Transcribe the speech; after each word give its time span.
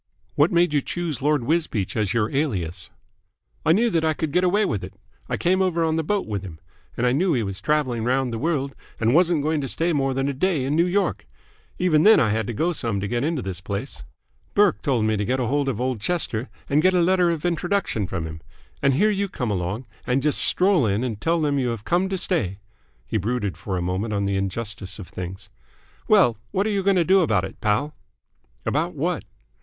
"What 0.33 0.51
made 0.51 0.73
you 0.73 0.81
choose 0.81 1.21
Lord 1.21 1.43
Wisbeach 1.43 1.95
as 1.95 2.11
your 2.11 2.35
alias?" 2.35 2.89
"I 3.63 3.71
knew 3.71 3.91
that 3.91 4.03
I 4.03 4.15
could 4.15 4.31
get 4.31 4.43
away 4.43 4.65
with 4.65 4.83
it. 4.83 4.95
I 5.29 5.37
came 5.37 5.61
over 5.61 5.83
on 5.83 5.95
the 5.95 6.03
boat 6.03 6.25
with 6.25 6.41
him, 6.41 6.59
and 6.97 7.05
I 7.05 7.11
knew 7.11 7.33
he 7.33 7.43
was 7.43 7.61
travelling 7.61 8.03
round 8.03 8.33
the 8.33 8.39
world 8.39 8.73
and 8.99 9.13
wasn't 9.13 9.43
going 9.43 9.61
to 9.61 9.67
stay 9.67 9.93
more 9.93 10.15
than 10.15 10.27
a 10.27 10.33
day 10.33 10.65
in 10.65 10.75
New 10.75 10.87
York. 10.87 11.27
Even 11.77 12.01
then 12.01 12.19
I 12.19 12.31
had 12.31 12.47
to 12.47 12.51
go 12.53 12.73
some 12.73 12.99
to 12.99 13.07
get 13.07 13.23
into 13.23 13.43
this 13.43 13.61
place. 13.61 14.01
Burke 14.55 14.81
told 14.81 15.05
me 15.05 15.17
to 15.17 15.23
get 15.23 15.39
hold 15.39 15.69
of 15.69 15.79
old 15.79 16.01
Chester 16.01 16.49
and 16.67 16.81
get 16.81 16.95
a 16.95 16.99
letter 17.01 17.29
of 17.29 17.45
introduction 17.45 18.07
from 18.07 18.25
him. 18.25 18.41
And 18.81 18.95
here 18.95 19.11
you 19.11 19.29
come 19.29 19.51
along 19.51 19.85
and 20.07 20.23
just 20.23 20.39
stroll 20.41 20.87
in 20.87 21.03
and 21.03 21.21
tell 21.21 21.39
them 21.39 21.59
you 21.59 21.67
have 21.67 21.85
come 21.85 22.09
to 22.09 22.17
stay!" 22.17 22.57
He 23.05 23.17
brooded 23.17 23.55
for 23.55 23.77
a 23.77 23.83
moment 23.83 24.15
on 24.15 24.23
the 24.25 24.35
injustice 24.35 24.97
of 24.97 25.07
things. 25.07 25.47
"Well, 26.07 26.37
what 26.49 26.65
are 26.65 26.71
you 26.71 26.81
going 26.81 26.95
to 26.95 27.03
do 27.05 27.19
about 27.21 27.45
it, 27.45 27.61
Pal?" 27.61 27.93
"About 28.65 28.95
what?" 28.95 29.25